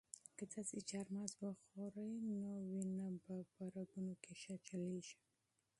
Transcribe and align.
که 0.37 0.43
تاسي 0.53 0.77
چهارمغز 0.89 1.31
وخورئ 1.43 2.09
نو 2.39 2.51
ستاسو 2.59 2.69
وینه 2.71 3.07
به 3.23 3.35
په 3.53 3.63
رګونو 3.75 4.13
کې 4.23 4.33
ښه 4.41 4.55
چلیږي. 4.67 5.17